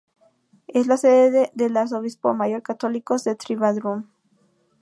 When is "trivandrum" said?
3.35-4.05